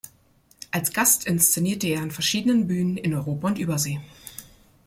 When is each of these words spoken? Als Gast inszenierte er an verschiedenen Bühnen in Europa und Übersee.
Als 0.71 0.93
Gast 0.93 1.27
inszenierte 1.27 1.85
er 1.85 2.01
an 2.01 2.09
verschiedenen 2.09 2.65
Bühnen 2.65 2.97
in 2.97 3.13
Europa 3.13 3.45
und 3.49 3.59
Übersee. 3.59 4.01